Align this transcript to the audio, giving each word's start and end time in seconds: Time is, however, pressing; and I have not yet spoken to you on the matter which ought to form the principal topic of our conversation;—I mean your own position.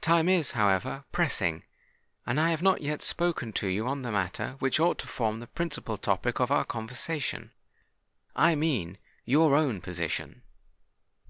Time 0.00 0.30
is, 0.30 0.52
however, 0.52 1.04
pressing; 1.12 1.62
and 2.24 2.40
I 2.40 2.48
have 2.52 2.62
not 2.62 2.80
yet 2.80 3.02
spoken 3.02 3.52
to 3.52 3.66
you 3.66 3.86
on 3.86 4.00
the 4.00 4.10
matter 4.10 4.56
which 4.60 4.80
ought 4.80 4.96
to 5.00 5.06
form 5.06 5.40
the 5.40 5.46
principal 5.46 5.98
topic 5.98 6.40
of 6.40 6.50
our 6.50 6.64
conversation;—I 6.64 8.54
mean 8.54 8.96
your 9.26 9.54
own 9.54 9.82
position. 9.82 10.40